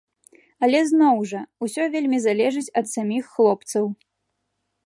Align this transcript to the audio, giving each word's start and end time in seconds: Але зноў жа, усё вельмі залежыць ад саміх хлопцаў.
Але 0.67 0.79
зноў 0.91 1.19
жа, 1.33 1.41
усё 1.67 1.83
вельмі 1.97 2.19
залежыць 2.25 2.67
ад 2.81 2.85
саміх 2.95 3.23
хлопцаў. 3.37 3.85